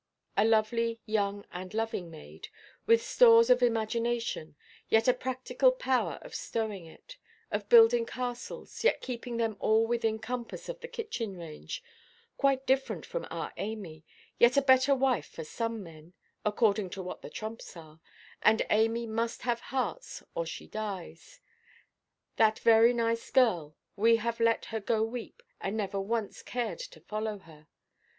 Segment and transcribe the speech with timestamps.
[0.35, 2.47] A lovely, young, and loving maid,
[2.87, 4.55] with stores of imagination,
[4.89, 7.17] yet a practical power of stowing it;
[7.51, 11.83] of building castles, yet keeping them all within compass of the kitchen–range;
[12.35, 14.03] quite different from our Amy,
[14.39, 17.99] yet a better wife for some men—according to what the trumps are,
[18.41, 24.79] and Amy must have hearts, or she dies;—that very nice girl, we have let her
[24.79, 27.67] go weep, and never once cared to follow her.